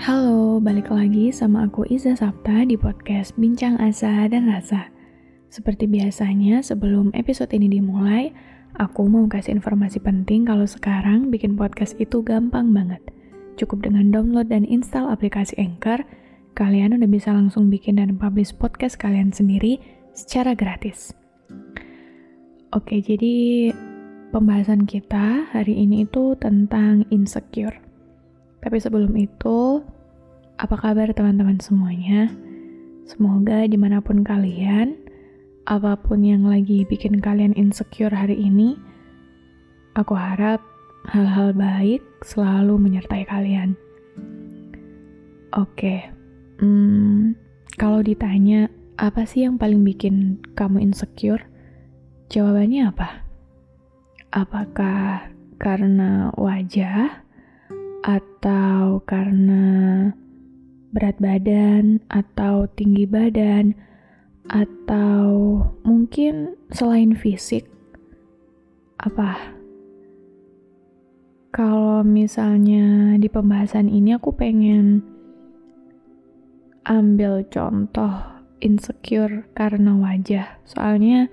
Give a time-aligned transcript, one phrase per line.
[0.00, 4.88] Halo, balik lagi sama aku Iza Sapta di podcast Bincang Asa dan Rasa.
[5.52, 8.32] Seperti biasanya, sebelum episode ini dimulai,
[8.80, 13.04] aku mau kasih informasi penting kalau sekarang bikin podcast itu gampang banget.
[13.60, 16.00] Cukup dengan download dan install aplikasi Anchor,
[16.56, 19.84] kalian udah bisa langsung bikin dan publish podcast kalian sendiri
[20.16, 21.12] secara gratis.
[22.72, 23.68] Oke, jadi
[24.32, 27.89] pembahasan kita hari ini itu tentang insecure.
[28.60, 29.80] Tapi sebelum itu,
[30.60, 32.28] apa kabar teman-teman semuanya?
[33.08, 34.94] Semoga di mana pun kalian,
[35.64, 38.76] apa pun yang lagi bikin kalian insecure hari ini,
[39.96, 40.60] aku harap
[41.08, 43.72] hal-hal baik selalu menyertai kalian.
[45.56, 46.06] Oke,
[46.60, 47.34] hmm,
[47.80, 48.68] kalau ditanya
[49.00, 51.42] apa sih yang paling bikin kamu insecure?
[52.30, 53.24] Jawabannya apa?
[54.30, 57.26] Apakah karena wajah?
[58.00, 59.66] Atau karena
[60.90, 63.76] berat badan atau tinggi badan
[64.50, 67.68] atau mungkin selain fisik
[68.98, 69.54] apa?
[71.50, 75.02] Kalau misalnya di pembahasan ini aku pengen
[76.86, 78.22] ambil contoh
[78.62, 80.46] insecure karena wajah.
[80.62, 81.26] Soalnya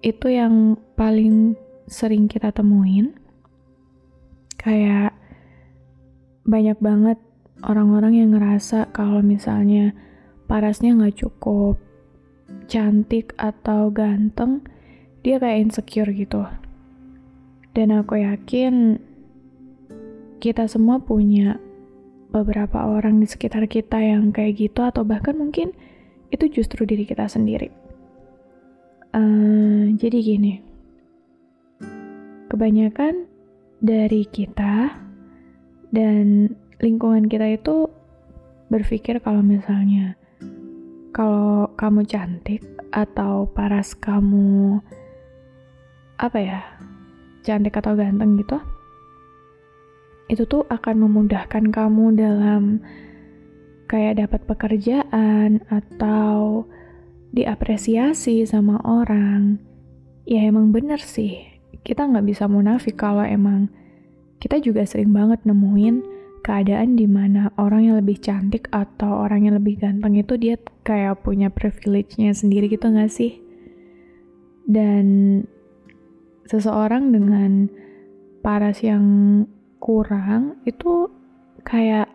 [0.00, 3.12] itu yang paling sering kita temuin.
[4.56, 5.19] Kayak
[6.44, 7.18] banyak banget
[7.64, 9.92] orang-orang yang ngerasa kalau misalnya
[10.48, 11.76] parasnya nggak cukup
[12.70, 14.62] cantik atau ganteng,
[15.22, 16.46] dia kayak insecure gitu.
[17.74, 18.98] Dan aku yakin
[20.42, 21.60] kita semua punya
[22.30, 25.74] beberapa orang di sekitar kita yang kayak gitu atau bahkan mungkin
[26.30, 27.70] itu justru diri kita sendiri.
[29.10, 30.62] Uh, jadi gini,
[32.46, 33.26] kebanyakan
[33.82, 34.94] dari kita
[35.90, 37.86] dan lingkungan kita itu
[38.70, 40.14] berpikir kalau misalnya
[41.10, 42.62] kalau kamu cantik
[42.94, 44.78] atau paras kamu
[46.18, 46.60] apa ya
[47.42, 48.58] cantik atau ganteng gitu
[50.30, 52.78] itu tuh akan memudahkan kamu dalam
[53.90, 56.62] kayak dapat pekerjaan atau
[57.34, 59.58] diapresiasi sama orang.
[60.22, 61.42] Ya emang bener sih.
[61.82, 63.66] Kita nggak bisa munafik kalau emang
[64.40, 66.00] kita juga sering banget nemuin
[66.40, 71.20] keadaan di mana orang yang lebih cantik atau orang yang lebih ganteng itu dia kayak
[71.20, 73.36] punya privilege-nya sendiri gitu gak sih?
[74.64, 75.04] Dan
[76.48, 77.68] seseorang dengan
[78.40, 79.04] paras yang
[79.76, 81.12] kurang itu
[81.62, 82.08] kayak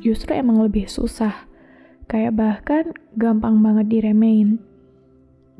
[0.00, 1.46] justru emang lebih susah.
[2.08, 2.84] Kayak bahkan
[3.16, 4.60] gampang banget diremehin.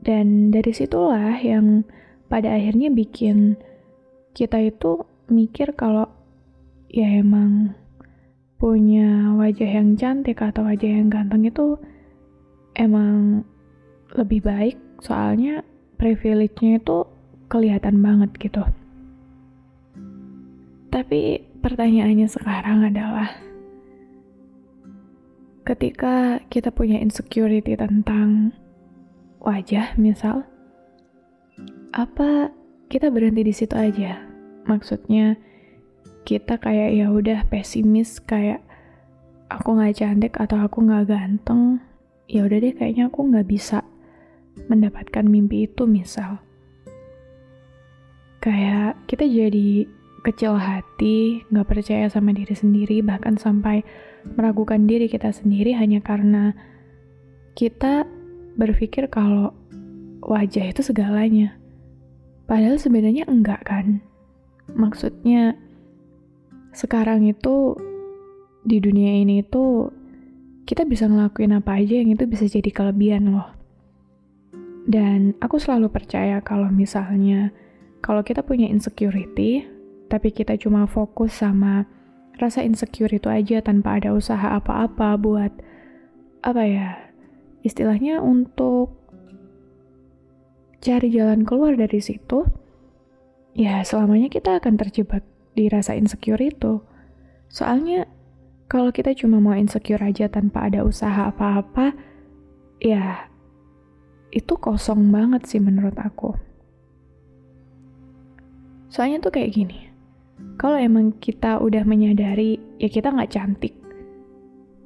[0.03, 1.87] Dan dari situlah yang
[2.27, 3.55] pada akhirnya bikin
[4.33, 6.07] kita itu mikir kalau
[6.93, 7.73] ya emang
[8.63, 11.75] punya wajah yang cantik atau wajah yang ganteng itu
[12.79, 13.43] emang
[14.15, 15.67] lebih baik soalnya
[15.99, 17.03] privilege-nya itu
[17.51, 18.63] kelihatan banget gitu.
[20.93, 23.35] Tapi pertanyaannya sekarang adalah
[25.67, 28.53] ketika kita punya insecurity tentang
[29.43, 30.47] wajah misal
[31.95, 32.51] apa
[32.87, 34.32] kita berhenti di situ aja?
[34.67, 35.37] Maksudnya
[36.23, 38.63] kita kayak ya udah pesimis kayak
[39.51, 41.83] aku nggak cantik atau aku nggak ganteng
[42.31, 43.85] ya udah deh kayaknya aku nggak bisa
[44.69, 46.41] mendapatkan mimpi itu misal.
[48.43, 49.87] Kayak kita jadi
[50.23, 53.83] kecil hati nggak percaya sama diri sendiri bahkan sampai
[54.39, 56.55] meragukan diri kita sendiri hanya karena
[57.59, 58.07] kita
[58.55, 59.51] berpikir kalau
[60.23, 61.59] wajah itu segalanya.
[62.47, 64.03] Padahal sebenarnya enggak kan
[64.73, 65.57] Maksudnya
[66.73, 67.77] sekarang itu
[68.63, 69.91] di dunia ini itu
[70.65, 73.51] kita bisa ngelakuin apa aja yang itu bisa jadi kelebihan loh.
[74.87, 77.55] Dan aku selalu percaya kalau misalnya
[78.03, 79.63] kalau kita punya insecurity,
[80.11, 81.87] tapi kita cuma fokus sama
[82.41, 85.53] rasa insecure itu aja tanpa ada usaha apa-apa buat
[86.43, 86.99] apa ya?
[87.63, 88.99] Istilahnya untuk
[90.83, 92.43] cari jalan keluar dari situ,
[93.53, 96.81] ya selamanya kita akan terjebak di rasa insecure itu.
[97.53, 98.09] Soalnya
[98.73, 101.93] kalau kita cuma mau insecure aja tanpa ada usaha apa-apa,
[102.81, 103.29] ya
[104.33, 106.33] itu kosong banget sih menurut aku.
[108.89, 109.93] Soalnya tuh kayak gini,
[110.57, 113.77] kalau emang kita udah menyadari ya kita nggak cantik,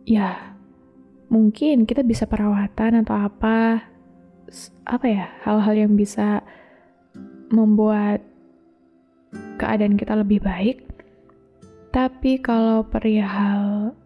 [0.03, 0.55] ya
[1.31, 3.87] mungkin kita bisa perawatan atau apa,
[4.87, 6.43] apa ya hal-hal yang bisa
[7.51, 8.23] membuat
[9.57, 10.85] keadaan kita lebih baik.
[11.91, 13.97] Tapi kalau perihal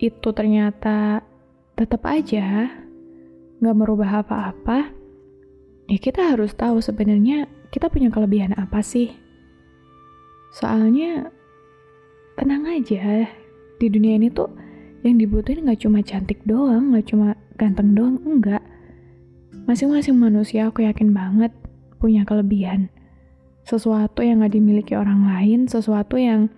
[0.00, 1.24] itu ternyata
[1.76, 2.68] tetap aja
[3.60, 4.88] nggak merubah apa-apa,
[5.88, 9.12] ya kita harus tahu sebenarnya kita punya kelebihan apa sih.
[10.56, 11.28] Soalnya
[12.36, 13.28] tenang aja,
[13.80, 14.48] di dunia ini tuh
[15.04, 18.64] yang dibutuhin nggak cuma cantik doang, nggak cuma ganteng doang, enggak.
[19.68, 21.52] Masing-masing manusia aku yakin banget
[22.00, 22.88] punya kelebihan.
[23.70, 26.50] Sesuatu yang nggak dimiliki orang lain, sesuatu yang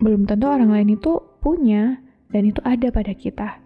[0.00, 2.00] belum tentu orang lain itu punya,
[2.32, 3.60] dan itu ada pada kita.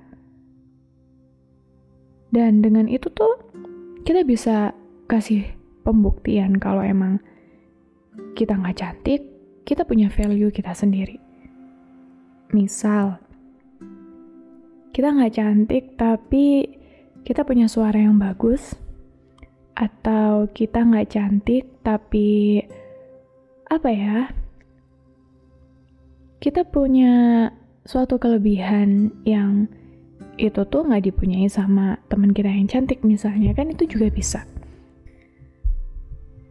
[2.35, 3.39] Dan dengan itu tuh
[4.03, 4.75] kita bisa
[5.07, 5.47] kasih
[5.87, 7.23] pembuktian kalau emang
[8.35, 9.23] kita nggak cantik,
[9.63, 11.23] kita punya value kita sendiri.
[12.51, 13.23] Misal,
[14.91, 16.75] kita nggak cantik tapi
[17.23, 18.75] kita punya suara yang bagus,
[19.81, 22.61] atau kita nggak cantik tapi
[23.71, 24.29] apa ya?
[26.43, 27.47] Kita punya
[27.87, 29.71] suatu kelebihan yang
[30.37, 34.43] itu tuh nggak dipunyai sama teman kita yang cantik misalnya kan itu juga bisa.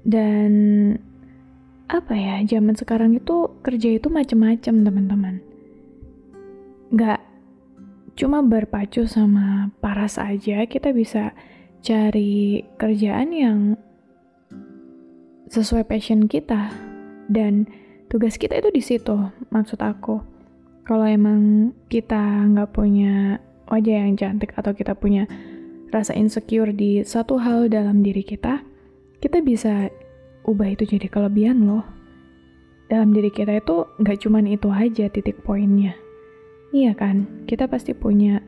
[0.07, 0.51] Dan
[1.89, 5.42] apa ya zaman sekarang itu kerja itu macem-macem teman-teman.
[6.94, 7.19] Nggak
[8.15, 11.36] cuma berpacu sama paras aja kita bisa
[11.80, 13.60] cari kerjaan yang
[15.50, 16.88] sesuai passion kita
[17.30, 17.70] dan
[18.10, 19.16] tugas kita itu di situ
[19.54, 20.20] maksud aku.
[20.84, 23.38] Kalau emang kita nggak punya
[23.70, 25.30] wajah yang cantik atau kita punya
[25.94, 28.66] rasa insecure di satu hal dalam diri kita
[29.22, 29.94] kita bisa
[30.48, 31.86] ubah itu jadi kelebihan loh.
[32.90, 35.94] Dalam diri kita itu nggak cuman itu aja titik poinnya.
[36.74, 38.42] Iya kan, kita pasti punya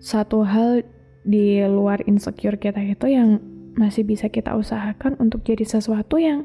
[0.00, 0.84] satu hal
[1.24, 3.40] di luar insecure kita itu yang
[3.78, 6.44] masih bisa kita usahakan untuk jadi sesuatu yang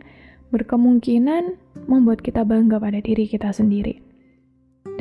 [0.53, 1.57] berkemungkinan
[1.89, 3.97] membuat kita bangga pada diri kita sendiri.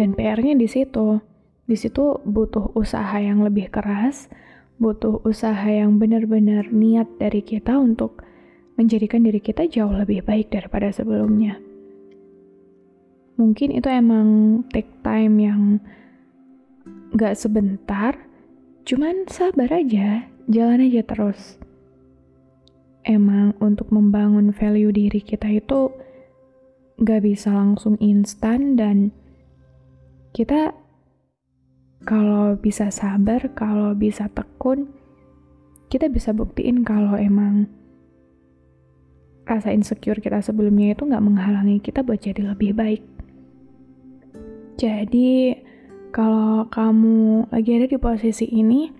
[0.00, 1.20] Dan PR-nya di situ.
[1.69, 4.32] Di situ butuh usaha yang lebih keras,
[4.81, 8.25] butuh usaha yang benar-benar niat dari kita untuk
[8.81, 11.60] menjadikan diri kita jauh lebih baik daripada sebelumnya
[13.43, 15.62] mungkin itu emang take time yang
[17.16, 18.16] gak sebentar,
[18.87, 21.60] cuman sabar aja, jalan aja terus.
[23.02, 25.90] Emang untuk membangun value diri kita itu
[27.02, 29.10] gak bisa langsung instan dan
[30.32, 30.70] kita
[32.02, 34.90] kalau bisa sabar, kalau bisa tekun,
[35.87, 37.70] kita bisa buktiin kalau emang
[39.46, 43.02] rasa insecure kita sebelumnya itu nggak menghalangi kita buat jadi lebih baik.
[44.78, 45.54] Jadi,
[46.10, 48.90] kalau kamu lagi ada di posisi ini,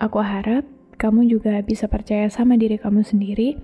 [0.00, 0.64] aku harap
[0.98, 3.54] kamu juga bisa percaya sama diri kamu sendiri.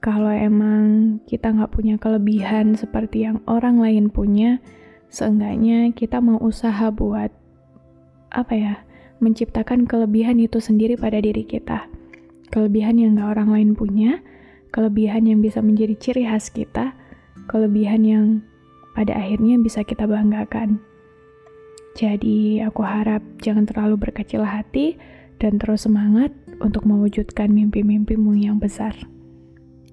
[0.00, 4.60] Kalau emang kita nggak punya kelebihan seperti yang orang lain punya,
[5.12, 7.28] seenggaknya kita mau usaha buat
[8.32, 8.74] apa ya,
[9.20, 11.88] menciptakan kelebihan itu sendiri pada diri kita.
[12.48, 14.20] Kelebihan yang nggak orang lain punya,
[14.72, 16.96] kelebihan yang bisa menjadi ciri khas kita,
[17.48, 18.24] kelebihan yang
[18.96, 20.80] pada akhirnya bisa kita banggakan.
[21.94, 24.98] Jadi, aku harap jangan terlalu berkecil hati
[25.38, 28.94] dan terus semangat untuk mewujudkan mimpi-mimpimu yang besar.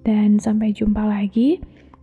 [0.02, 1.62] Dan sampai jumpa lagi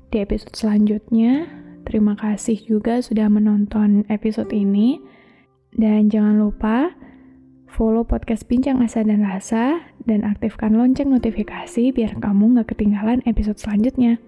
[0.08, 1.50] di episode selanjutnya.
[1.82, 5.02] Terima kasih juga sudah menonton episode ini.
[5.74, 6.94] Dan jangan lupa
[7.68, 13.60] follow podcast Bincang Asa dan Rasa dan aktifkan lonceng notifikasi biar kamu nggak ketinggalan episode
[13.60, 14.18] selanjutnya.